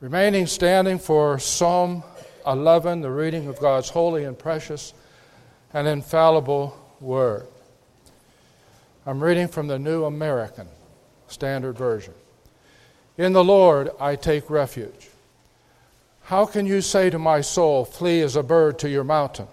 [0.00, 2.04] Remaining standing for Psalm
[2.46, 4.92] 11, the reading of God's holy and precious
[5.72, 7.46] and infallible word.
[9.06, 10.68] I'm reading from the New American
[11.28, 12.12] Standard Version.
[13.16, 15.08] In the Lord I take refuge.
[16.24, 19.48] How can you say to my soul, Flee as a bird to your mountain?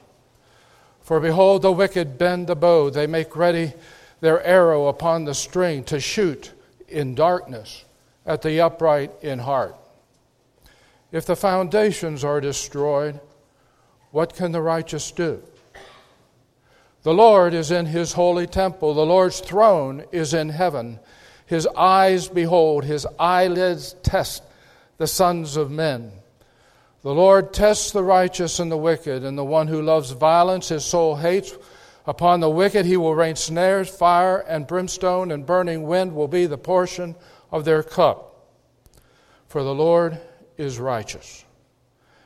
[1.03, 3.71] For behold, the wicked bend the bow, they make ready
[4.19, 6.51] their arrow upon the string to shoot
[6.89, 7.85] in darkness
[8.25, 9.77] at the upright in heart.
[11.13, 13.21] If the foundations are destroyed,
[14.09, 15.43] what can the righteous do?
[17.03, 18.95] The Lord is in his holy temple.
[18.95, 20.99] The Lord's throne is in heaven.
[21.45, 24.41] His eyes behold, his eyelids test
[24.97, 26.11] the sons of men.
[27.03, 30.83] The Lord tests the righteous and the wicked, and the one who loves violence his
[30.83, 31.55] soul hates.
[32.07, 36.47] Upon the wicked he will rain snares, fire, and brimstone, and burning wind will be
[36.47, 37.15] the portion
[37.51, 38.47] of their cup.
[39.47, 40.19] For the Lord
[40.57, 41.45] is righteous.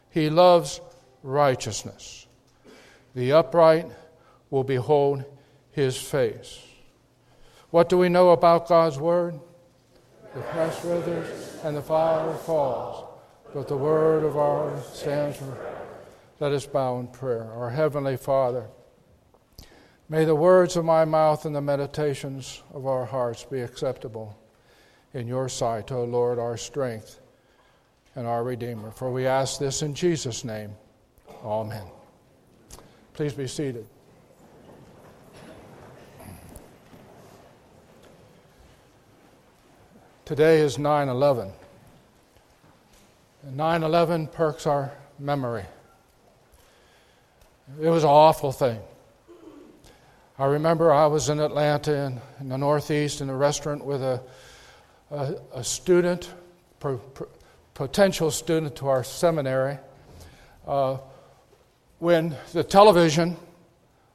[0.10, 0.82] He loves
[1.24, 2.28] righteousness.
[3.16, 3.88] The upright
[4.50, 5.26] will behold
[5.72, 6.64] his face.
[7.70, 9.40] What do we know about God's word?
[10.34, 13.06] The grass withers and the flower falls,
[13.54, 15.58] but the word of our stands for.
[16.40, 17.52] Let us bow in prayer.
[17.52, 18.68] Our Heavenly Father,
[20.08, 24.38] may the words of my mouth and the meditations of our hearts be acceptable
[25.14, 27.20] in your sight, O Lord, our strength
[28.18, 28.90] and our Redeemer.
[28.90, 30.72] For we ask this in Jesus' name.
[31.46, 31.84] Amen.
[33.14, 33.86] Please be seated.
[40.26, 41.52] Today is 9 11.
[43.52, 45.66] 9 11 perks our memory.
[47.80, 48.80] It was an awful thing.
[50.40, 54.22] I remember I was in Atlanta in, in the Northeast in a restaurant with a,
[55.12, 56.34] a, a student,
[56.80, 57.28] pro, pro,
[57.78, 59.78] potential student to our seminary
[60.66, 60.98] uh,
[62.00, 63.38] when the television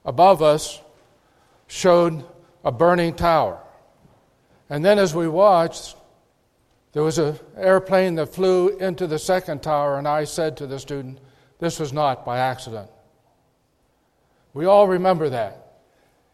[0.05, 0.81] above us
[1.69, 2.25] showed
[2.64, 3.61] a burning tower.
[4.69, 5.95] And then as we watched,
[6.92, 10.81] there was an airplane that flew into the second tower, and I said to the
[10.81, 11.20] student,
[11.61, 12.91] This was not by accident.
[14.55, 15.79] We all remember that.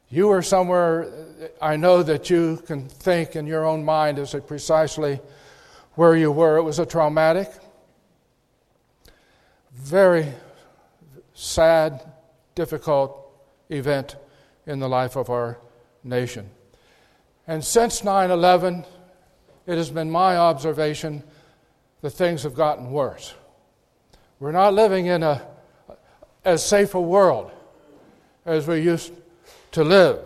[0.09, 1.13] You were somewhere,
[1.61, 5.21] I know that you can think in your own mind as precisely
[5.99, 6.57] where you were.
[6.59, 7.51] It was a traumatic,
[9.75, 10.29] very
[11.35, 12.01] sad,
[12.55, 13.29] difficult
[13.69, 14.15] event
[14.65, 15.59] in the life of our
[16.05, 16.49] nation.
[17.49, 18.85] And since 9 11,
[19.67, 21.25] it has been my observation
[22.03, 23.35] that things have gotten worse.
[24.39, 25.45] We're not living in a
[26.45, 27.51] as safe a world
[28.47, 29.13] as we used
[29.73, 30.21] to live.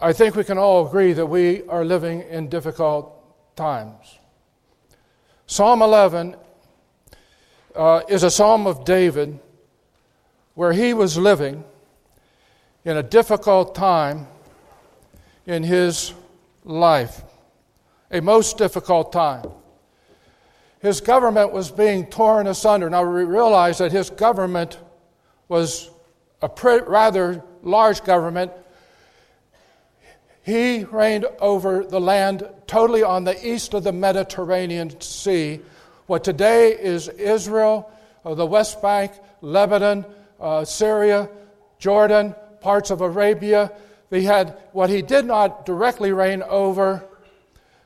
[0.00, 3.16] I think we can all agree that we are living in difficult
[3.60, 4.18] times.
[5.46, 6.34] Psalm 11
[7.76, 9.38] uh, is a psalm of David
[10.54, 11.62] where he was living
[12.86, 14.26] in a difficult time
[15.44, 16.14] in his
[16.64, 17.22] life,
[18.10, 19.44] a most difficult time.
[20.80, 22.88] His government was being torn asunder.
[22.88, 24.78] Now, we realize that his government
[25.48, 25.90] was
[26.40, 26.50] a
[26.86, 28.52] rather large government
[30.42, 35.60] he reigned over the land totally on the east of the Mediterranean Sea,
[36.06, 37.90] what today is Israel,
[38.24, 39.12] uh, the West Bank,
[39.42, 40.04] Lebanon,
[40.40, 41.28] uh, Syria,
[41.78, 43.72] Jordan, parts of Arabia.
[44.10, 47.04] He had what he did not directly reign over,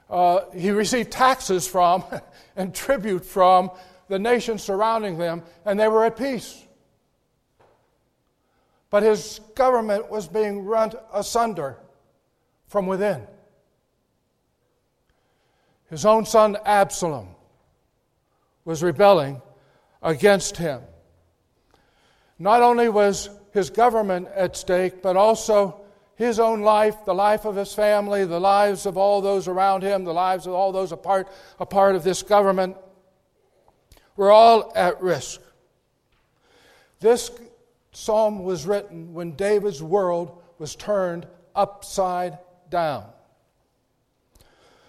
[0.09, 2.05] uh, he received taxes from
[2.57, 3.71] and tribute from
[4.09, 6.63] the nations surrounding them, and they were at peace.
[8.91, 11.79] But his government was being rent asunder
[12.75, 13.25] from within.
[15.91, 17.29] His own son Absalom
[18.65, 19.41] was rebelling
[20.03, 20.81] against him.
[22.37, 25.83] Not only was his government at stake, but also
[26.17, 30.03] his own life, the life of his family, the lives of all those around him,
[30.03, 31.29] the lives of all those a part,
[31.61, 32.77] a part of this government
[34.17, 35.41] were all at risk.
[36.99, 37.31] This
[37.93, 42.37] psalm was written when David's world was turned upside
[42.75, 43.05] down.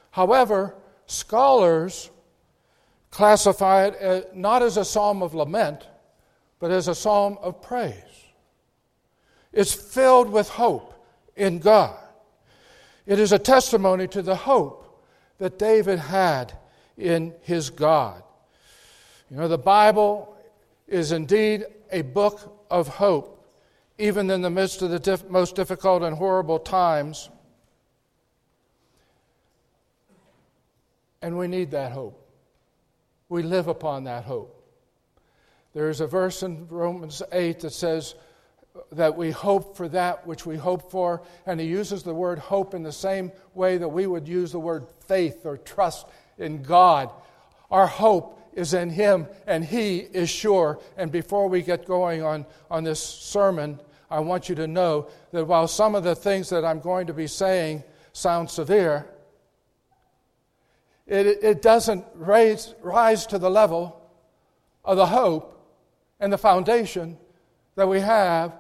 [0.09, 0.73] However,
[1.05, 2.09] scholars
[3.11, 5.87] classify it not as a psalm of lament,
[6.59, 7.93] but as a psalm of praise.
[9.53, 10.95] It's filled with hope
[11.35, 11.99] in God.
[13.05, 15.05] It is a testimony to the hope
[15.37, 16.53] that David had
[16.97, 18.23] in his God.
[19.29, 20.35] You know, the Bible
[20.87, 23.47] is indeed a book of hope,
[23.99, 27.29] even in the midst of the diff- most difficult and horrible times
[31.25, 32.23] And we need that hope.
[33.29, 34.63] we live upon that hope.
[35.73, 38.13] There's a verse in Romans 8 that says
[38.91, 42.75] that we hope for that which we hope for, and he uses the word hope
[42.75, 46.05] in the same way that we would use the word faith or trust
[46.37, 47.09] in God.
[47.71, 50.79] Our hope is in him, and he is sure.
[50.95, 53.79] And before we get going on, on this sermon,
[54.11, 57.13] I want you to know that while some of the things that I'm going to
[57.13, 57.83] be saying
[58.13, 59.07] sound severe,
[61.07, 64.01] it, it doesn't raise, rise to the level
[64.83, 65.51] of the hope
[66.19, 67.17] and the foundation
[67.75, 68.53] that we have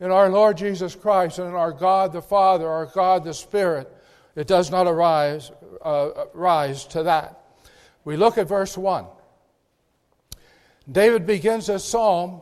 [0.00, 3.94] in our Lord Jesus Christ and in our God the Father, our God the Spirit.
[4.34, 5.52] It does not arise,
[5.82, 7.40] uh, rise to that.
[8.04, 9.06] We look at verse 1.
[10.90, 12.40] David begins this psalm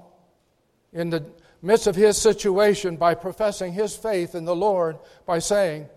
[0.93, 1.25] in the
[1.61, 5.89] midst of his situation by professing his faith in the Lord by saying,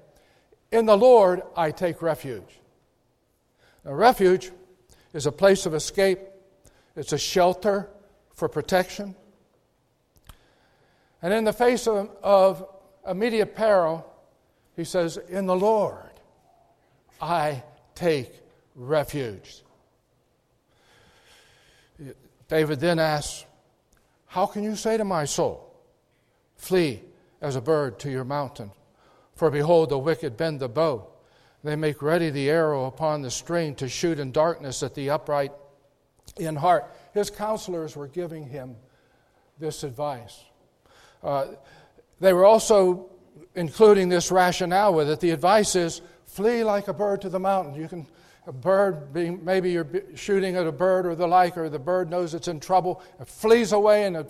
[0.71, 2.60] In the Lord I take refuge.
[3.83, 4.51] Now, refuge
[5.13, 6.19] is a place of escape,
[6.95, 7.89] it's a shelter,
[8.33, 9.15] for protection.
[11.21, 12.65] And in the face of, of
[13.07, 14.05] immediate peril,
[14.75, 16.11] he says, In the Lord
[17.21, 17.63] I
[17.93, 18.31] take
[18.75, 19.63] refuge.
[22.47, 23.45] David then asks,
[24.25, 25.71] How can you say to my soul,
[26.55, 27.01] Flee
[27.41, 28.71] as a bird to your mountain?
[29.35, 31.10] For behold, the wicked bend the bow.
[31.63, 35.51] They make ready the arrow upon the string to shoot in darkness at the upright
[36.37, 38.75] in heart his counselors were giving him
[39.59, 40.43] this advice.
[41.23, 41.47] Uh,
[42.19, 43.09] they were also
[43.55, 45.19] including this rationale with it.
[45.19, 47.75] The advice is flee like a bird to the mountain.
[47.75, 48.07] You can,
[48.47, 52.09] a bird, being, maybe you're shooting at a bird or the like, or the bird
[52.09, 54.25] knows it's in trouble, it flees away in a,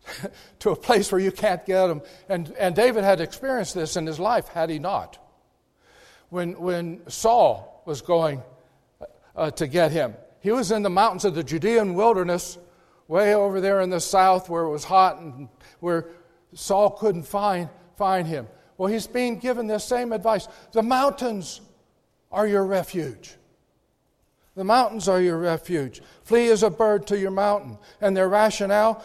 [0.60, 2.00] to a place where you can't get them.
[2.28, 5.18] And, and David had experienced this in his life, had he not.
[6.30, 8.42] When, when Saul was going
[9.36, 12.56] uh, to get him, he was in the mountains of the Judean wilderness,
[13.08, 15.48] way over there in the south where it was hot and
[15.80, 16.06] where
[16.54, 18.46] Saul couldn't find, find him.
[18.78, 20.48] Well, he's being given this same advice.
[20.72, 21.60] The mountains
[22.32, 23.34] are your refuge.
[24.54, 26.00] The mountains are your refuge.
[26.22, 27.78] Flee as a bird to your mountain.
[28.00, 29.04] And their rationale,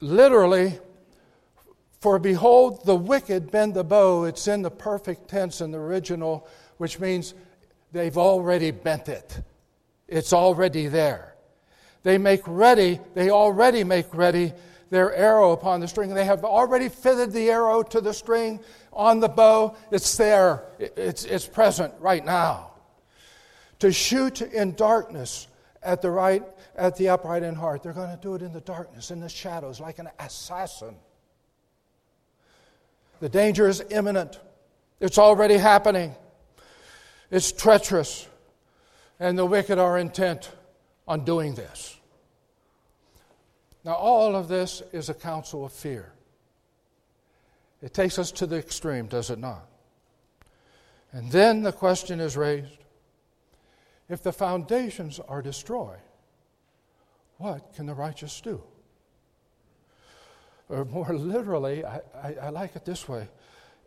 [0.00, 0.78] literally,
[2.00, 4.24] for behold, the wicked bend the bow.
[4.24, 6.48] It's in the perfect tense in the original,
[6.78, 7.34] which means
[7.92, 9.42] they've already bent it.
[10.08, 11.34] It's already there.
[12.02, 14.54] They make ready, they already make ready
[14.88, 16.14] their arrow upon the string.
[16.14, 18.60] They have already fitted the arrow to the string
[18.92, 19.76] on the bow.
[19.90, 22.72] It's there, it's, it's present right now.
[23.80, 25.48] To shoot in darkness
[25.82, 26.42] at the right,
[26.76, 27.82] at the upright in heart.
[27.82, 30.96] They're going to do it in the darkness, in the shadows, like an assassin.
[33.20, 34.38] The danger is imminent.
[34.98, 36.14] It's already happening.
[37.30, 38.26] It's treacherous
[39.20, 40.50] and the wicked are intent
[41.06, 41.96] on doing this.
[43.84, 46.12] Now, all of this is a counsel of fear.
[47.82, 49.66] It takes us to the extreme, does it not?
[51.12, 52.78] And then the question is raised
[54.08, 56.00] if the foundations are destroyed,
[57.38, 58.62] what can the righteous do?
[60.70, 63.28] Or more literally, I, I, I like it this way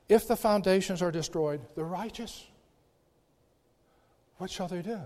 [0.09, 2.45] if the foundations are destroyed, the righteous,
[4.37, 4.99] what shall they do?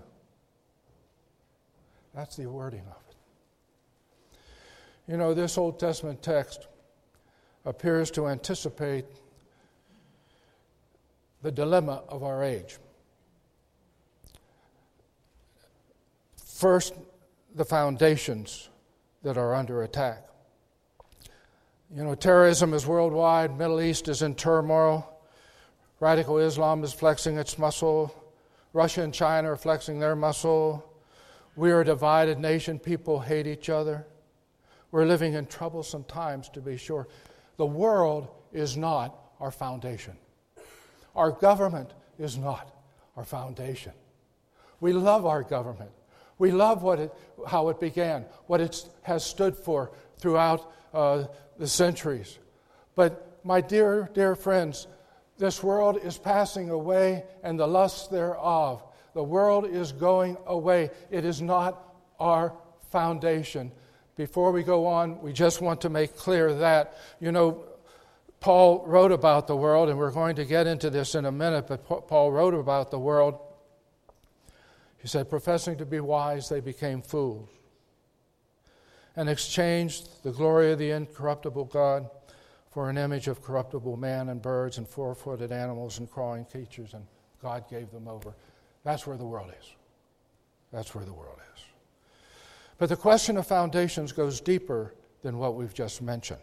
[2.16, 3.16] That's the wording of it.
[5.08, 6.68] You know, this Old Testament text
[7.64, 9.06] appears to anticipate
[11.44, 12.78] the dilemma of our age.
[16.44, 16.96] First,
[17.54, 18.70] the foundations
[19.22, 20.28] that are under attack.
[21.96, 25.22] You know, terrorism is worldwide, Middle East is in turmoil,
[26.00, 28.14] radical Islam is flexing its muscle,
[28.74, 30.88] Russia and China are flexing their muscle,
[31.58, 32.78] we are a divided nation.
[32.78, 34.06] People hate each other.
[34.92, 37.08] We're living in troublesome times, to be sure.
[37.58, 40.16] The world is not our foundation.
[41.16, 42.72] Our government is not
[43.18, 43.92] our foundation.
[44.80, 45.90] We love our government.
[46.38, 47.14] We love what it,
[47.48, 51.24] how it began, what it has stood for throughout uh,
[51.58, 52.40] the centuries.
[52.96, 54.88] But, my dear, dear friends,
[55.38, 58.84] this world is passing away and the lusts thereof.
[59.14, 60.92] The world is going away.
[61.12, 61.82] It is not
[62.20, 62.54] our
[62.92, 63.72] foundation.
[64.16, 67.64] Before we go on, we just want to make clear that, you know,
[68.40, 71.68] Paul wrote about the world, and we're going to get into this in a minute,
[71.68, 73.40] but Paul wrote about the world.
[75.00, 77.50] He said, professing to be wise, they became fools
[79.18, 82.10] and exchanged the glory of the incorruptible God
[82.70, 86.94] for an image of corruptible man and birds and four footed animals and crawling creatures,
[86.94, 87.04] and
[87.42, 88.36] God gave them over.
[88.84, 89.72] That's where the world is.
[90.72, 91.64] That's where the world is.
[92.78, 94.94] But the question of foundations goes deeper
[95.24, 96.42] than what we've just mentioned.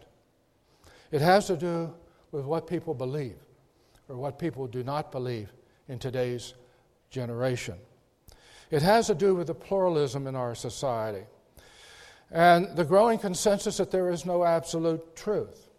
[1.11, 1.93] It has to do
[2.33, 3.37] with what people believe
[4.09, 5.53] or what people do not believe
[5.87, 6.55] in today's
[7.09, 7.75] generation.
[8.69, 11.23] It has to do with the pluralism in our society
[12.35, 15.69] and the growing consensus that there is no absolute truth.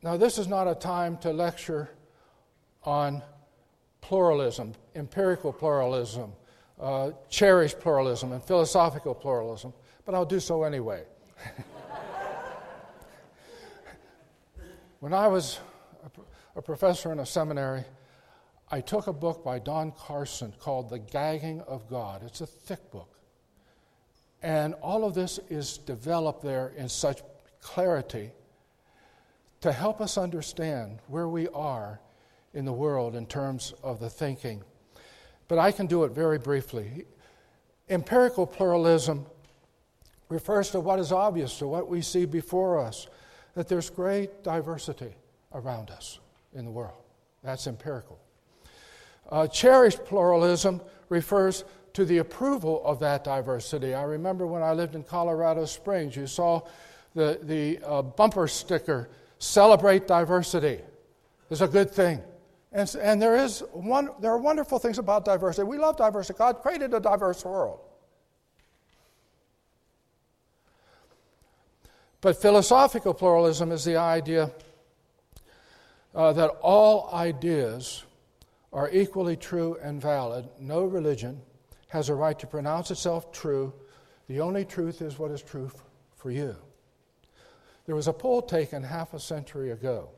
[0.00, 1.90] Now, this is not a time to lecture
[2.84, 3.20] on
[4.00, 6.34] pluralism, empirical pluralism,
[6.80, 9.72] uh, cherished pluralism, and philosophical pluralism,
[10.04, 11.02] but I'll do so anyway.
[15.00, 15.58] when I was
[16.54, 17.82] a professor in a seminary,
[18.70, 22.22] I took a book by Don Carson called The Gagging of God.
[22.24, 23.11] It's a thick book.
[24.42, 27.22] And all of this is developed there in such
[27.60, 28.30] clarity
[29.60, 32.00] to help us understand where we are
[32.52, 34.62] in the world in terms of the thinking.
[35.46, 37.06] But I can do it very briefly.
[37.88, 39.26] Empirical pluralism
[40.28, 43.06] refers to what is obvious, to what we see before us,
[43.54, 45.14] that there's great diversity
[45.54, 46.18] around us
[46.54, 47.02] in the world.
[47.44, 48.18] That's empirical.
[49.30, 53.94] Uh, cherished pluralism refers to the approval of that diversity.
[53.94, 56.62] I remember when I lived in Colorado Springs, you saw
[57.14, 60.80] the, the uh, bumper sticker, Celebrate Diversity.
[61.50, 62.22] It's a good thing.
[62.72, 65.66] And, and there, is one, there are wonderful things about diversity.
[65.66, 66.38] We love diversity.
[66.38, 67.80] God created a diverse world.
[72.22, 74.50] But philosophical pluralism is the idea
[76.14, 78.04] uh, that all ideas
[78.72, 80.48] are equally true and valid.
[80.58, 81.40] No religion
[81.92, 83.70] has a right to pronounce itself true.
[84.26, 85.70] The only truth is what is true
[86.16, 86.56] for you.
[87.84, 90.08] There was a poll taken half a century ago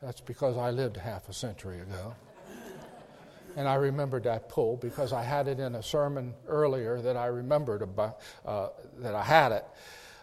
[0.00, 2.14] that's because I lived half a century ago.
[3.56, 7.26] and I remembered that poll because I had it in a sermon earlier that I
[7.26, 8.68] remembered about, uh,
[9.00, 9.66] that I had it.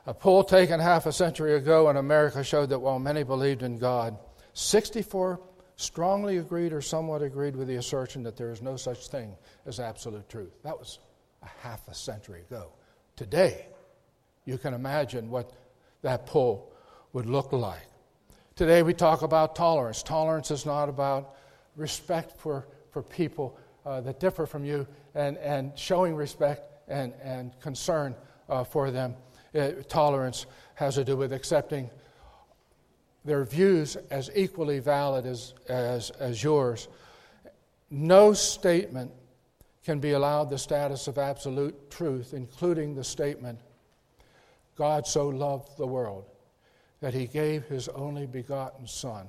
[0.08, 3.78] A poll taken half a century ago in America showed that while many believed in
[3.78, 4.18] God,
[4.54, 5.40] 64
[5.78, 9.80] strongly agreed or somewhat agreed with the assertion that there is no such thing as
[9.80, 10.52] absolute truth.
[10.64, 11.00] That was
[11.44, 12.72] a half a century ago.
[13.16, 13.68] Today,
[14.44, 15.54] you can imagine what
[16.02, 16.74] that poll
[17.14, 17.88] would look like.
[18.56, 20.02] Today we talk about tolerance.
[20.02, 21.36] Tolerance is not about
[21.76, 27.58] respect for, for people uh, that differ from you and, and showing respect and, and
[27.60, 28.16] concern
[28.50, 29.16] uh, for them.
[29.54, 31.90] Uh, tolerance has to do with accepting
[33.28, 36.88] their views as equally valid as, as, as yours.
[37.92, 39.12] No statement
[39.84, 43.60] can be allowed the status of absolute truth, including the statement,
[44.78, 46.24] God so loved the world
[47.02, 49.28] that he gave his only begotten Son,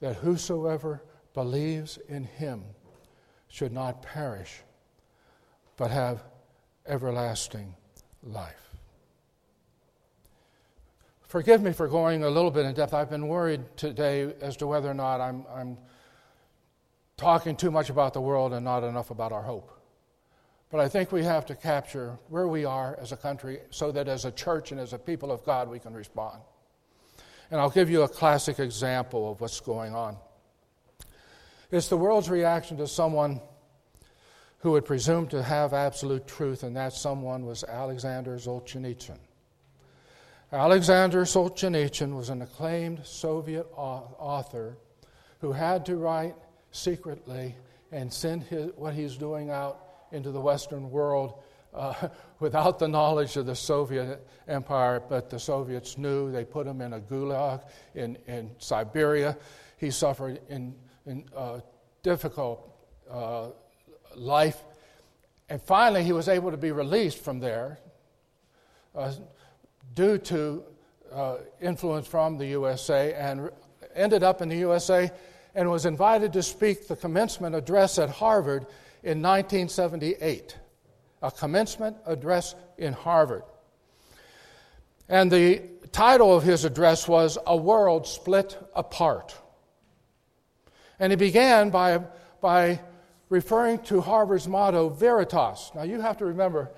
[0.00, 1.02] that whosoever
[1.34, 2.64] believes in him
[3.46, 4.62] should not perish,
[5.76, 6.24] but have
[6.84, 7.74] everlasting
[8.24, 8.67] life.
[11.28, 12.94] Forgive me for going a little bit in depth.
[12.94, 15.76] I've been worried today as to whether or not I'm, I'm
[17.18, 19.70] talking too much about the world and not enough about our hope.
[20.70, 24.08] But I think we have to capture where we are as a country so that
[24.08, 26.40] as a church and as a people of God we can respond.
[27.50, 30.16] And I'll give you a classic example of what's going on.
[31.70, 33.42] It's the world's reaction to someone
[34.60, 39.18] who would presume to have absolute truth, and that someone was Alexander Solzhenitsyn.
[40.50, 44.78] Alexander Solzhenitsyn was an acclaimed Soviet author
[45.40, 46.34] who had to write
[46.70, 47.54] secretly
[47.92, 51.42] and send his, what he's doing out into the Western world
[51.74, 52.08] uh,
[52.40, 56.32] without the knowledge of the Soviet Empire, but the Soviets knew.
[56.32, 57.62] They put him in a gulag
[57.94, 59.36] in, in Siberia.
[59.76, 60.74] He suffered in,
[61.04, 61.60] in uh,
[62.02, 62.74] difficult
[63.10, 63.48] uh,
[64.16, 64.64] life.
[65.50, 67.80] And finally, he was able to be released from there
[68.94, 69.12] uh,
[69.94, 70.62] due to
[71.12, 73.50] uh, influence from the USA and
[73.94, 75.10] ended up in the USA
[75.54, 78.66] and was invited to speak the commencement address at Harvard
[79.02, 80.56] in 1978
[81.22, 83.42] a commencement address in Harvard.
[85.08, 89.36] And the title of his address was A World Split Apart.
[91.00, 92.04] And he began by,
[92.40, 92.80] by
[93.28, 95.72] referring to Harvard's motto, Veritas.
[95.74, 96.70] Now you have to remember,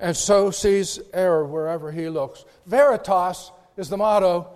[0.00, 2.44] and so sees error wherever he looks.
[2.66, 4.48] Veritas is the motto,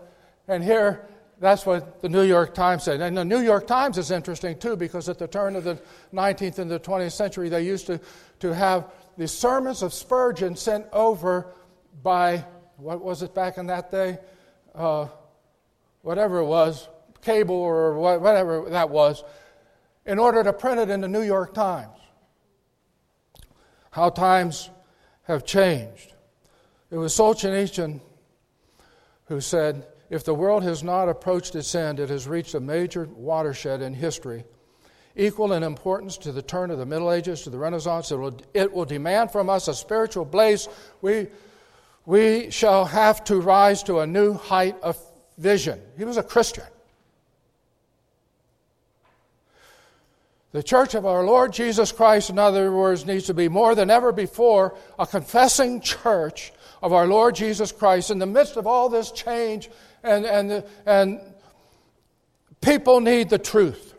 [0.49, 1.07] and here
[1.41, 3.01] that's what the New York Times said.
[3.01, 5.79] And the New York Times is interesting too because at the turn of the
[6.13, 8.01] 19th and the 20th century, they used to,
[8.41, 11.53] to have the sermons of Spurgeon sent over
[12.03, 12.45] by,
[12.77, 14.19] what was it back in that day?
[14.75, 15.09] Uh,
[16.03, 16.89] whatever it was,
[17.23, 19.25] cable or whatever that was,
[20.07, 21.99] in order to print it in the New York Times.
[23.91, 24.71] How times
[25.23, 26.13] have changed.
[26.91, 28.01] It was Solzhenitsyn
[29.27, 33.09] who said, if the world has not approached its end, it has reached a major
[33.15, 34.45] watershed in history,
[35.17, 38.11] equal in importance to the turn of the Middle Ages, to the Renaissance.
[38.11, 40.69] It will, it will demand from us a spiritual blaze.
[41.01, 41.29] We,
[42.07, 44.99] we shall have to rise to a new height of
[45.39, 45.81] vision.
[45.97, 46.65] He was a Christian.
[50.53, 53.91] The church of our Lord Jesus Christ, in other words, needs to be more than
[53.91, 58.89] ever before a confessing church of our Lord Jesus Christ in the midst of all
[58.89, 59.69] this change
[60.05, 61.21] and, and, and
[62.61, 63.95] people need the truth.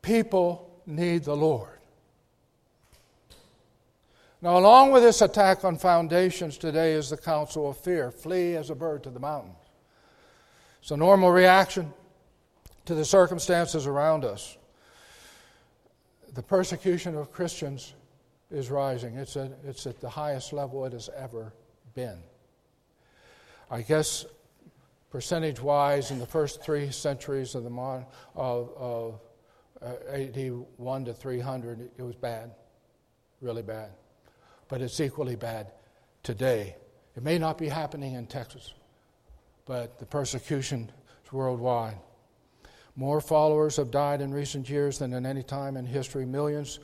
[0.00, 1.68] People need the Lord.
[4.40, 8.70] Now, along with this attack on foundations today is the counsel of fear flee as
[8.70, 9.56] a bird to the mountains.
[10.80, 11.92] It's a normal reaction
[12.86, 14.56] to the circumstances around us.
[16.32, 17.92] The persecution of Christians
[18.50, 21.52] is rising, it's, a, it's at the highest level it has ever
[21.94, 22.18] been.
[23.70, 24.26] I guess
[25.10, 29.20] percentage wise, in the first three centuries of the modern, of, of
[29.80, 32.50] uh, 81 to 300, it was bad,
[33.40, 33.90] really bad.
[34.68, 35.72] But it's equally bad
[36.22, 36.76] today.
[37.16, 38.74] It may not be happening in Texas,
[39.66, 40.90] but the persecution
[41.24, 41.98] is worldwide.
[42.96, 46.26] More followers have died in recent years than in any time in history.
[46.26, 46.80] Millions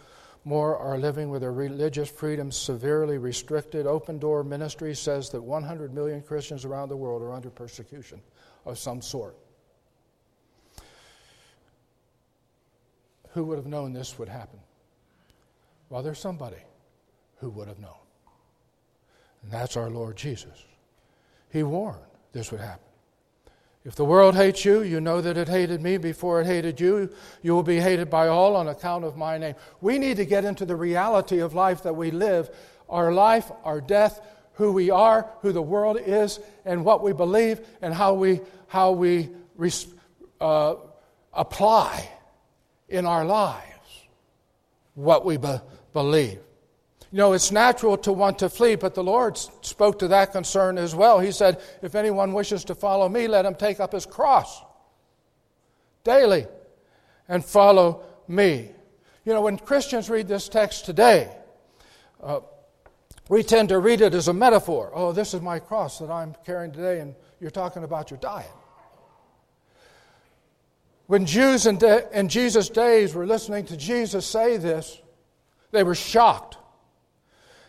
[0.46, 3.84] more are living with their religious freedoms severely restricted.
[3.84, 8.22] Open Door Ministry says that 100 million Christians around the world are under persecution
[8.64, 9.36] of some sort.
[13.30, 14.60] Who would have known this would happen?
[15.90, 16.62] Well, there's somebody
[17.38, 17.98] who would have known.
[19.42, 20.64] And that's our Lord Jesus.
[21.50, 21.98] He warned
[22.32, 22.86] this would happen.
[23.86, 27.08] If the world hates you, you know that it hated me before it hated you.
[27.40, 29.54] You will be hated by all on account of my name.
[29.80, 32.50] We need to get into the reality of life that we live
[32.88, 34.20] our life, our death,
[34.54, 38.90] who we are, who the world is, and what we believe, and how we, how
[38.90, 39.30] we
[40.40, 40.74] uh,
[41.32, 42.10] apply
[42.88, 43.62] in our lives
[44.94, 45.60] what we be-
[45.92, 46.40] believe.
[47.12, 50.76] You know, it's natural to want to flee, but the Lord spoke to that concern
[50.76, 51.20] as well.
[51.20, 54.62] He said, If anyone wishes to follow me, let him take up his cross
[56.04, 56.46] daily
[57.28, 58.70] and follow me.
[59.24, 61.30] You know, when Christians read this text today,
[62.22, 62.40] uh,
[63.28, 64.92] we tend to read it as a metaphor.
[64.94, 68.46] Oh, this is my cross that I'm carrying today, and you're talking about your diet.
[71.06, 75.00] When Jews in, de- in Jesus' days were listening to Jesus say this,
[75.72, 76.55] they were shocked.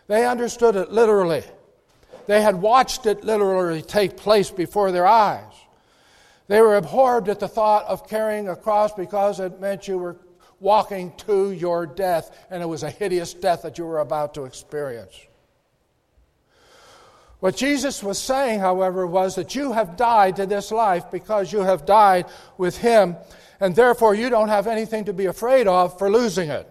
[0.08, 1.44] They understood it literally.
[2.26, 5.54] They had watched it literally take place before their eyes.
[6.48, 10.18] They were abhorred at the thought of carrying a cross because it meant you were
[10.60, 14.46] walking to your death, and it was a hideous death that you were about to
[14.46, 15.14] experience.
[17.40, 21.60] What Jesus was saying, however, was that you have died to this life because you
[21.60, 22.26] have died
[22.58, 23.16] with Him,
[23.60, 26.68] and therefore you don't have anything to be afraid of for losing it.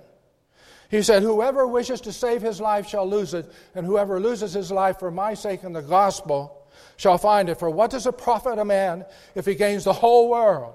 [0.91, 4.71] He said, Whoever wishes to save his life shall lose it, and whoever loses his
[4.71, 7.59] life for my sake and the gospel shall find it.
[7.59, 10.75] For what does it profit a man if he gains the whole world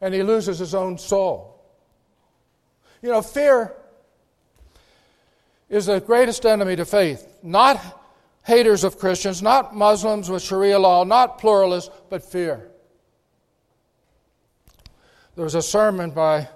[0.00, 1.62] and he loses his own soul?
[3.02, 3.74] You know, fear
[5.68, 7.38] is the greatest enemy to faith.
[7.42, 7.80] Not
[8.44, 12.70] haters of Christians, not Muslims with Sharia law, not pluralists, but fear.
[15.34, 16.48] There was a sermon by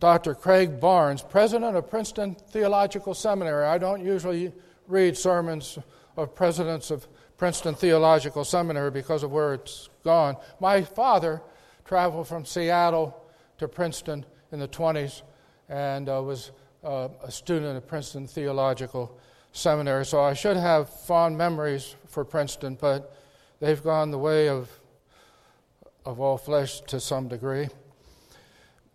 [0.00, 0.34] Dr.
[0.34, 3.66] Craig Barnes, president of Princeton Theological Seminary.
[3.66, 4.50] I don't usually
[4.88, 5.78] read sermons
[6.16, 10.38] of presidents of Princeton Theological Seminary because of where it's gone.
[10.58, 11.42] My father
[11.84, 13.14] traveled from Seattle
[13.58, 15.20] to Princeton in the 20s
[15.68, 19.18] and uh, was uh, a student at Princeton Theological
[19.52, 20.06] Seminary.
[20.06, 23.14] So I should have fond memories for Princeton, but
[23.60, 24.70] they've gone the way of,
[26.06, 27.68] of all flesh to some degree.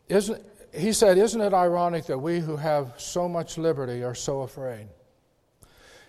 [0.10, 0.44] Isn't,
[0.76, 4.88] he said, Isn't it ironic that we who have so much liberty are so afraid?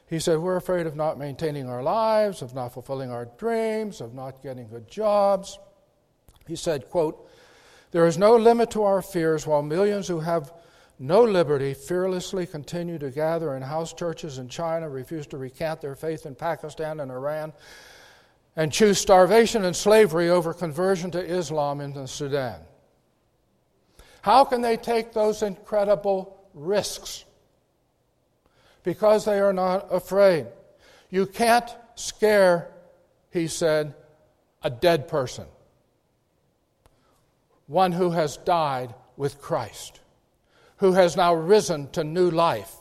[0.09, 4.15] He said, We're afraid of not maintaining our lives, of not fulfilling our dreams, of
[4.15, 5.59] not getting good jobs.
[6.47, 7.29] He said, quote,
[7.91, 10.53] There is no limit to our fears while millions who have
[10.99, 15.95] no liberty fearlessly continue to gather in house churches in China, refuse to recant their
[15.95, 17.53] faith in Pakistan and Iran,
[18.55, 22.61] and choose starvation and slavery over conversion to Islam in the Sudan.
[24.27, 27.25] How can they take those incredible risks?
[28.83, 30.47] Because they are not afraid.
[31.11, 32.73] You can't scare,
[33.31, 33.95] he said,
[34.65, 35.45] a dead person,
[37.69, 40.01] one who has died with Christ,
[40.79, 42.75] who has now risen to new life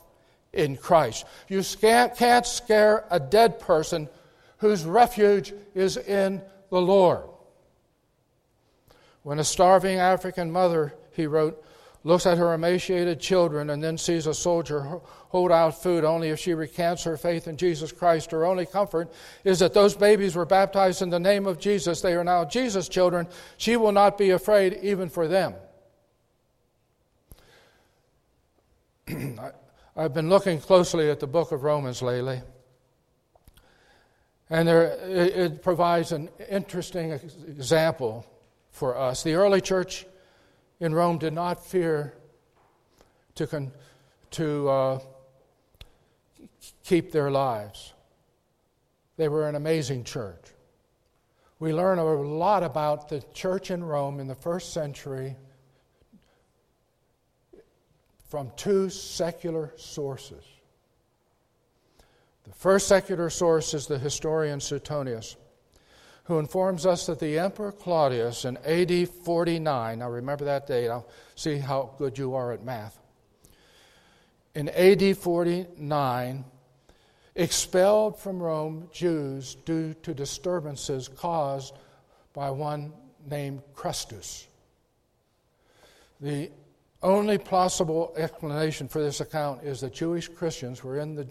[0.52, 1.26] in Christ.
[1.48, 4.10] You can't scare a dead person
[4.58, 7.22] whose refuge is in the Lord.
[9.22, 11.64] When a starving African mother he wrote,
[12.06, 16.40] looks at her emaciated children and then sees a soldier hold out food only if
[16.40, 18.32] she recants her faith in Jesus Christ.
[18.32, 19.12] Her only comfort
[19.44, 22.02] is that those babies were baptized in the name of Jesus.
[22.02, 23.28] They are now Jesus' children.
[23.58, 25.56] She will not be afraid even for them.
[29.98, 32.42] I've been looking closely at the book of Romans lately.
[34.50, 37.12] And there, it provides an interesting
[37.48, 38.28] example
[38.70, 39.24] for us.
[39.24, 40.06] The early church
[40.80, 42.14] in Rome did not fear
[43.36, 43.72] to, con-
[44.32, 45.00] to uh,
[46.84, 47.94] keep their lives.
[49.18, 50.52] They were an amazing church.
[51.60, 55.36] We learn a lot about the church in Rome in the first century
[58.28, 60.44] from two secular sources.
[62.44, 65.38] The first secular source is the historian Suetonius
[66.26, 71.08] who informs us that the Emperor Claudius in AD 49, now remember that date, I'll
[71.36, 73.00] see how good you are at math.
[74.56, 76.46] In AD 49,
[77.36, 81.76] expelled from Rome Jews due to disturbances caused
[82.34, 82.94] by one
[83.30, 84.48] named Chrestus.
[86.22, 86.50] The
[87.04, 91.28] only plausible explanation for this account is that Jewish Christians were in the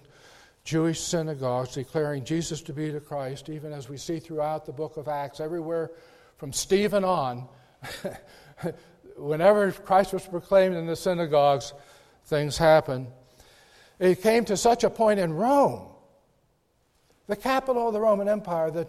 [0.64, 4.96] Jewish synagogues declaring Jesus to be the Christ, even as we see throughout the book
[4.96, 5.90] of Acts, everywhere
[6.38, 7.48] from Stephen on.
[9.16, 11.72] whenever Christ was proclaimed in the synagogues,
[12.26, 13.08] things happened.
[13.98, 15.88] It came to such a point in Rome,
[17.26, 18.88] the capital of the Roman Empire, that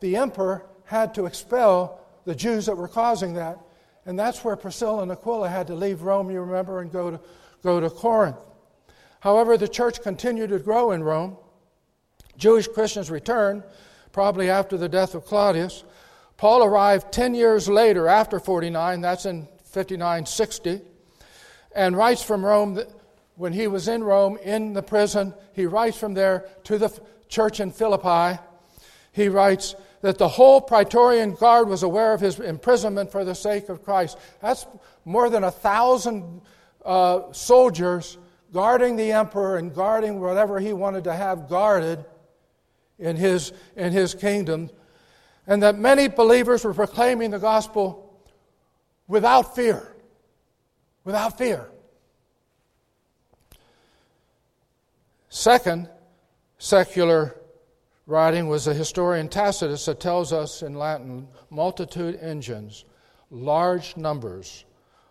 [0.00, 3.58] the emperor had to expel the Jews that were causing that.
[4.04, 7.20] And that's where Priscilla and Aquila had to leave Rome, you remember, and go to,
[7.62, 8.36] go to Corinth.
[9.20, 11.36] However, the church continued to grow in Rome.
[12.36, 13.62] Jewish Christians returned,
[14.12, 15.84] probably after the death of Claudius.
[16.36, 20.80] Paul arrived 10 years later, after 49, that's in 59 60,
[21.74, 22.80] and writes from Rome
[23.36, 26.90] when he was in Rome in the prison, he writes from there to the
[27.28, 28.40] church in Philippi.
[29.12, 33.68] He writes that the whole Praetorian Guard was aware of his imprisonment for the sake
[33.68, 34.18] of Christ.
[34.40, 34.66] That's
[35.04, 36.42] more than a thousand
[36.84, 38.16] uh, soldiers
[38.56, 42.02] guarding the emperor and guarding whatever he wanted to have guarded
[42.98, 44.70] in his, in his kingdom,
[45.46, 48.18] and that many believers were proclaiming the gospel
[49.08, 49.94] without fear.
[51.04, 51.68] Without fear.
[55.28, 55.90] Second,
[56.56, 57.36] secular
[58.06, 62.84] writing was the historian Tacitus that tells us in Latin multitude ingens,
[63.30, 64.64] large numbers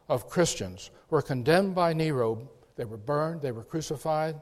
[0.09, 4.35] of Christians were condemned by Nero they were burned, they were crucified,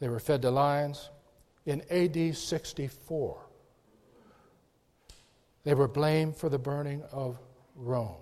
[0.00, 1.10] they were fed to lions.
[1.66, 3.46] In AD 64,
[5.64, 7.38] they were blamed for the burning of
[7.74, 8.16] Rome.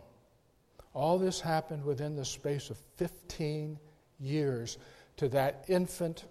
[0.95, 3.79] All this happened within the space of 15
[4.21, 4.79] years
[5.17, 6.25] to that infant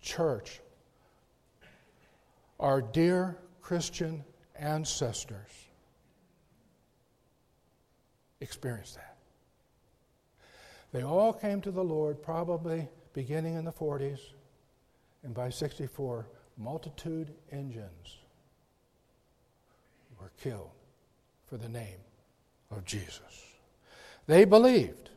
[0.00, 0.60] church.
[2.58, 4.24] Our dear Christian
[4.58, 5.50] ancestors
[8.40, 9.15] experienced that.
[10.92, 14.20] They all came to the Lord probably beginning in the 40s,
[15.22, 18.16] and by 64, multitude ingens
[20.20, 20.70] were killed
[21.46, 21.98] for the name
[22.70, 23.20] of Jesus.
[24.26, 25.10] They believed,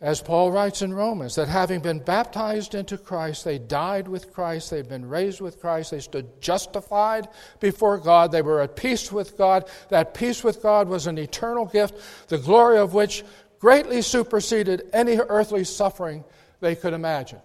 [0.00, 4.70] as Paul writes in Romans, that having been baptized into Christ, they died with Christ,
[4.70, 9.36] they've been raised with Christ, they stood justified before God, they were at peace with
[9.36, 9.68] God.
[9.88, 11.98] That peace with God was an eternal gift,
[12.28, 13.24] the glory of which
[13.60, 16.24] greatly superseded any earthly suffering
[16.60, 17.38] they could imagine.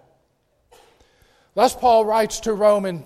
[1.54, 3.04] Thus, Paul writes to Rome in,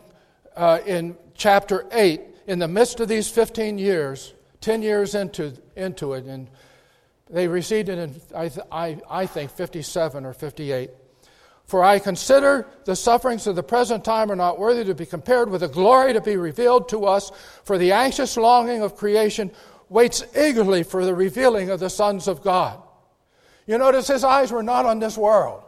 [0.56, 6.14] uh, in chapter 8, in the midst of these 15 years, 10 years into, into
[6.14, 6.48] it, and
[7.28, 10.90] they received it in, I, I, I think, 57 or 58.
[11.66, 15.48] For I consider the sufferings of the present time are not worthy to be compared
[15.48, 17.30] with the glory to be revealed to us,
[17.62, 19.52] for the anxious longing of creation
[19.88, 22.82] waits eagerly for the revealing of the sons of God.
[23.66, 25.62] You notice his eyes were not on this world.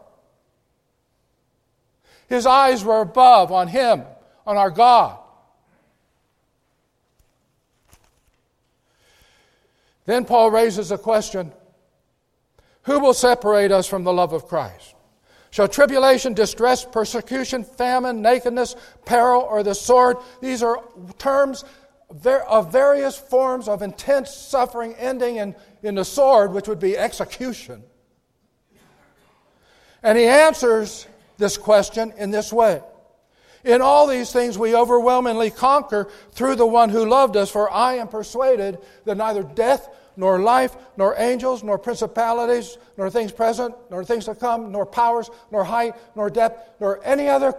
[2.29, 4.03] His eyes were above, on him,
[4.47, 5.19] on our God.
[10.07, 11.53] Then Paul raises a question
[12.83, 14.95] Who will separate us from the love of Christ?
[15.51, 18.75] Shall tribulation, distress, persecution, famine, nakedness,
[19.05, 20.17] peril, or the sword?
[20.41, 20.83] These are
[21.19, 21.65] terms
[22.49, 27.83] of various forms of intense suffering ending in, in the sword, which would be execution.
[30.03, 31.07] And he answers
[31.39, 32.83] this question in this way
[33.65, 37.95] in all these things we overwhelmingly conquer through the one who loved us, for I
[37.95, 44.05] am persuaded that neither death, nor life, nor angels, nor principalities, nor things present, nor
[44.05, 47.55] things to come, nor powers, nor height, nor depth, nor any other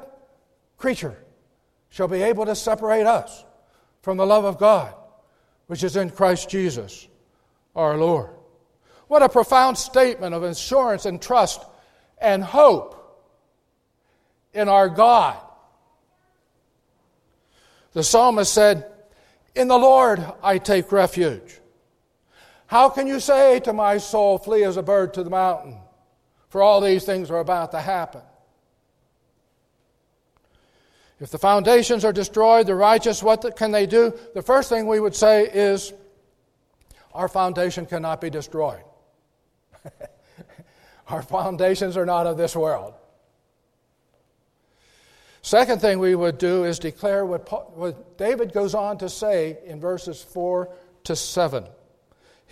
[0.77, 1.17] creature
[1.89, 3.43] shall be able to separate us
[4.03, 4.93] from the love of God,
[5.65, 7.07] which is in Christ Jesus
[7.75, 8.29] our Lord.
[9.07, 11.65] What a profound statement of assurance and trust
[12.19, 12.99] and hope
[14.53, 15.39] in our God
[17.93, 18.91] the psalmist said,
[19.55, 21.59] In the Lord I take refuge.
[22.65, 25.77] How can you say to my soul, Flee as a bird to the mountain?
[26.49, 28.21] For all these things are about to happen.
[31.19, 34.13] If the foundations are destroyed, the righteous, what can they do?
[34.33, 35.93] The first thing we would say is,
[37.13, 38.83] Our foundation cannot be destroyed.
[41.07, 42.93] Our foundations are not of this world.
[45.41, 49.57] Second thing we would do is declare what, Paul, what David goes on to say
[49.65, 50.69] in verses 4
[51.03, 51.65] to 7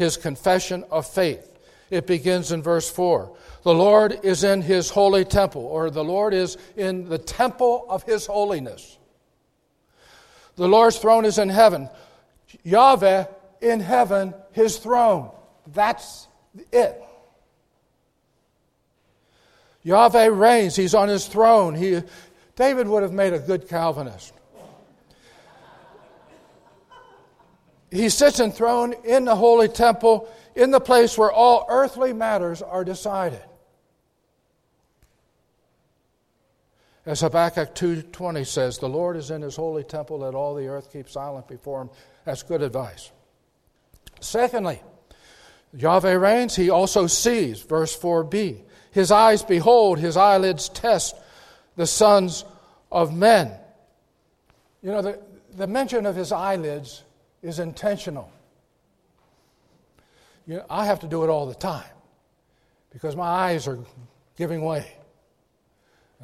[0.02, 1.48] his confession of faith.
[1.90, 3.36] It begins in verse 4.
[3.64, 8.04] The Lord is in his holy temple, or the Lord is in the temple of
[8.04, 8.98] his holiness.
[10.56, 11.90] The Lord's throne is in heaven.
[12.64, 13.26] Yahweh
[13.62, 15.32] in heaven, his throne.
[15.68, 16.28] That's
[16.72, 17.02] it.
[19.84, 20.76] Yahweh reigns.
[20.76, 21.76] He's on his throne.
[21.76, 22.02] He,
[22.56, 24.34] David would have made a good Calvinist.
[27.92, 32.84] He sits enthroned in the holy temple, in the place where all earthly matters are
[32.84, 33.42] decided.
[37.06, 40.92] As Habakkuk 2:20 says, "The Lord is in his holy temple, let all the earth
[40.92, 41.90] keep silent before him."
[42.26, 43.12] That's good advice.
[44.20, 44.84] Secondly,
[45.74, 48.64] Yahweh reigns, he also sees, verse 4b.
[48.92, 51.16] His eyes behold, his eyelids test
[51.76, 52.46] the sons
[52.92, 53.58] of men.
[54.84, 55.20] You know, the,
[55.54, 57.04] the mention of his eyelids
[57.42, 58.30] is intentional.
[60.46, 61.90] You know, I have to do it all the time
[62.92, 63.80] because my eyes are
[64.36, 64.98] giving way.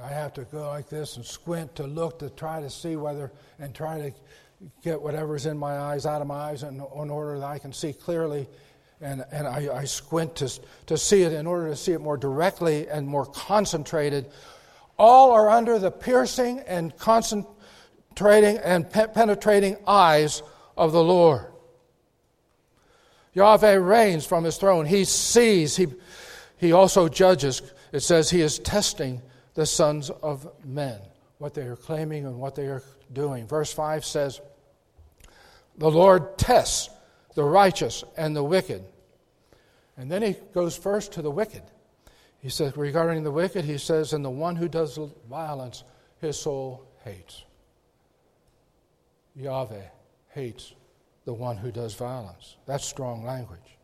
[0.04, 3.32] I have to go like this and squint to look to try to see whether,
[3.60, 4.14] and try to
[4.84, 7.74] get whatever's in my eyes out of my eyes in, in order that I can
[7.74, 8.48] see clearly.
[9.02, 12.18] And, and I, I squint to, to see it in order to see it more
[12.18, 14.28] directly and more concentrated
[14.98, 20.42] all are under the piercing and concentrating and pe- penetrating eyes
[20.76, 21.46] of the Lord.
[23.34, 24.86] Yahweh reigns from his throne.
[24.86, 25.88] He sees, he,
[26.58, 27.62] he also judges.
[27.92, 29.22] It says he is testing
[29.58, 31.00] the sons of men,
[31.40, 33.48] what they are claiming and what they are doing.
[33.48, 34.40] Verse 5 says,
[35.80, 36.92] The Lord tests
[37.34, 38.86] the righteous and the wicked.
[39.98, 41.64] And then he goes first to the wicked.
[42.38, 45.84] He says, regarding the wicked, he says, and the one who does violence,
[46.22, 47.44] his soul hates.
[49.36, 49.88] Yahweh
[50.36, 50.76] hates
[51.26, 52.58] the one who does violence.
[52.68, 53.80] That's strong language.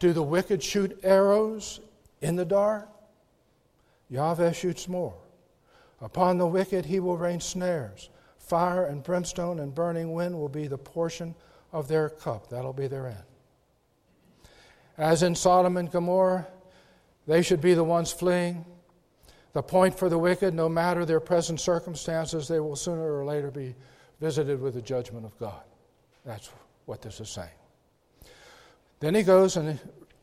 [0.00, 1.78] Do the wicked shoot arrows
[2.20, 2.88] in the dark?
[4.14, 5.16] Yahweh shoots more.
[6.00, 8.10] Upon the wicked he will rain snares.
[8.38, 11.34] Fire and brimstone and burning wind will be the portion
[11.72, 12.48] of their cup.
[12.48, 13.24] That'll be their end.
[14.96, 16.46] As in Sodom and Gomorrah,
[17.26, 18.64] they should be the ones fleeing.
[19.52, 23.50] The point for the wicked, no matter their present circumstances, they will sooner or later
[23.50, 23.74] be
[24.20, 25.62] visited with the judgment of God.
[26.24, 26.50] That's
[26.84, 27.48] what this is saying.
[29.00, 29.80] Then he goes and,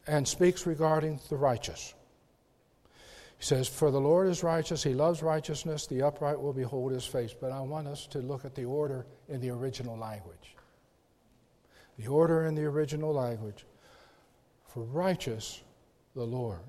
[0.07, 1.93] and speaks regarding the righteous.
[3.41, 7.07] He says, For the Lord is righteous, he loves righteousness, the upright will behold his
[7.07, 7.33] face.
[7.33, 10.55] But I want us to look at the order in the original language.
[11.97, 13.65] The order in the original language.
[14.67, 15.63] For righteous,
[16.13, 16.59] the Lord.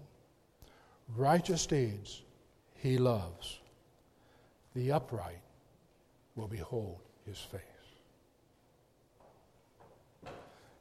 [1.15, 2.23] Righteous deeds
[2.73, 3.61] he loves.
[4.75, 5.43] The upright
[6.37, 7.61] will behold his face.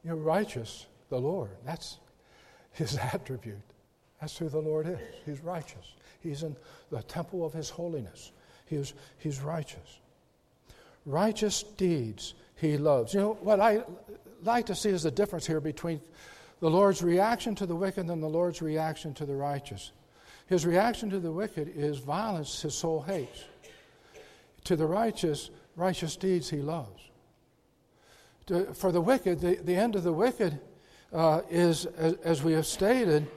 [0.06, 1.51] You're righteous, the Lord.
[1.65, 1.97] That's
[2.71, 3.70] his attribute.
[4.21, 4.99] That's who the Lord is.
[5.25, 5.95] He's righteous.
[6.21, 6.55] He's in
[6.91, 8.31] the temple of his holiness.
[8.65, 9.99] He is, he's righteous.
[11.05, 13.15] Righteous deeds he loves.
[13.15, 13.84] You know, what I
[14.43, 15.99] like to see is the difference here between
[16.60, 19.91] the Lord's reaction to the wicked and the Lord's reaction to the righteous.
[20.45, 23.45] His reaction to the wicked is violence his soul hates.
[24.65, 27.01] To the righteous, righteous deeds he loves.
[28.47, 30.60] To, for the wicked, the, the end of the wicked
[31.12, 33.27] uh, is, as, as, we have stated,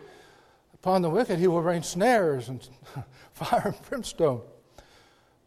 [0.85, 2.69] upon the wicked he will rain snares and
[3.33, 4.43] fire and brimstone.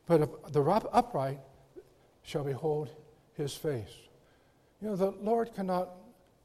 [0.07, 1.37] But the upright
[2.23, 2.89] shall behold
[3.35, 3.93] his face.
[4.81, 5.89] You know, the Lord cannot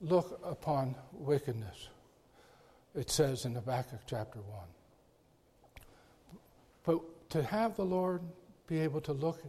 [0.03, 1.89] look upon wickedness,
[2.95, 3.55] it says in
[3.95, 4.61] of chapter 1.
[6.85, 8.21] But to have the Lord
[8.67, 9.43] be able to look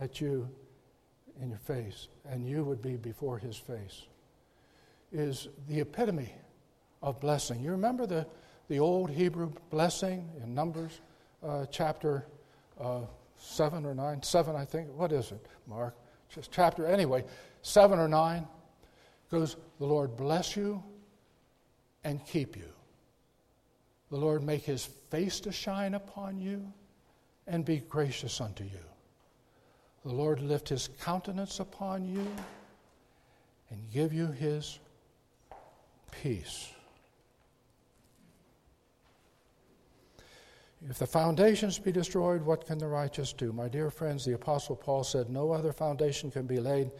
[0.00, 0.48] at you
[1.42, 4.06] in your face and you would be before his face
[5.12, 6.32] is the epitome
[7.02, 7.62] of blessing.
[7.62, 8.26] You remember the,
[8.72, 11.02] the old Hebrew blessing in Numbers
[11.46, 12.24] uh, chapter
[12.80, 13.02] uh,
[13.36, 14.22] 7 or 9?
[14.22, 14.88] 7, I think.
[14.96, 15.94] What is it, Mark?
[16.34, 17.22] Just chapter, anyway,
[17.60, 18.48] 7 or 9
[19.30, 20.82] goes, The Lord bless you
[22.02, 22.72] and keep you.
[24.10, 26.72] The Lord make his face to shine upon you
[27.46, 28.70] and be gracious unto you.
[30.02, 32.26] The Lord lift his countenance upon you
[33.68, 34.78] and give you his
[36.10, 36.72] peace.
[40.90, 43.52] If the foundations be destroyed, what can the righteous do?
[43.52, 46.90] My dear friends, the Apostle Paul said, No other foundation can be laid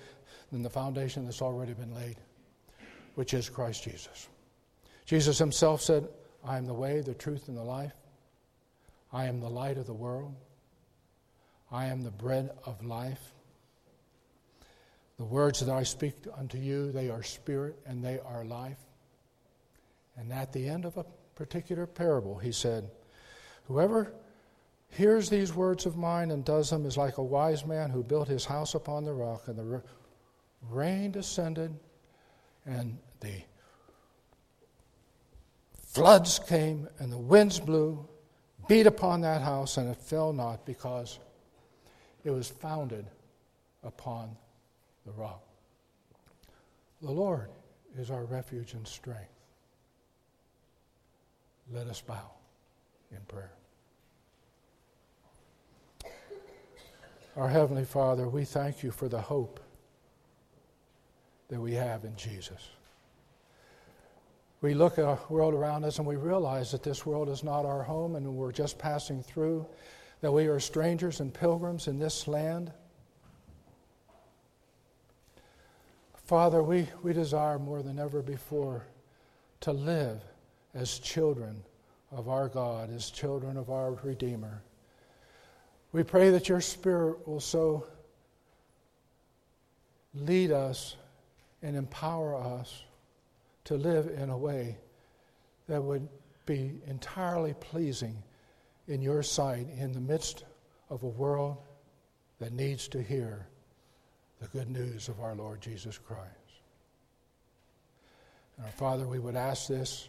[0.53, 2.17] than the foundation that's already been laid,
[3.17, 4.29] which is Christ Jesus.
[5.05, 6.09] Jesus himself said,
[6.45, 7.95] I am the way, the truth, and the life.
[9.13, 10.35] I am the light of the world.
[11.71, 13.33] I am the bread of life.
[15.19, 18.79] The words that I speak unto you, they are spirit and they are life.
[20.17, 22.91] And at the end of a particular parable, he said,
[23.69, 24.13] Whoever
[24.89, 28.29] hears these words of mine and does them is like a wise man who built
[28.29, 29.83] his house upon the rock, and the
[30.69, 31.75] rain descended,
[32.67, 33.43] and the
[35.87, 38.07] floods came and the winds blew,
[38.69, 41.19] beat upon that house, and it fell not because
[42.25, 43.07] it was founded
[43.83, 44.37] upon
[45.07, 45.43] the rock.
[47.01, 47.51] The Lord
[47.99, 49.29] is our refuge and strength.
[51.73, 52.31] Let us bow
[53.13, 53.53] in prayer.
[57.37, 59.61] Our Heavenly Father, we thank you for the hope
[61.49, 62.69] that we have in Jesus
[64.63, 67.67] we look at our world around us and we realize that this world is not
[67.67, 69.67] our home and we're just passing through,
[70.21, 72.73] that we are strangers and pilgrims in this land.
[76.25, 78.87] Father, we, we desire more than ever before
[79.61, 80.23] to live
[80.75, 81.65] as children
[82.13, 84.63] of our God, as children of our Redeemer.
[85.93, 87.87] We pray that your Spirit will so
[90.15, 90.97] lead us
[91.63, 92.83] and empower us
[93.65, 94.77] to live in a way
[95.69, 96.09] that would
[96.45, 98.17] be entirely pleasing
[98.89, 100.45] in your sight in the midst
[100.91, 101.57] of a world
[102.41, 103.47] that needs to hear
[104.41, 106.29] the good news of our Lord Jesus Christ.
[108.57, 110.09] And our Father, we would ask this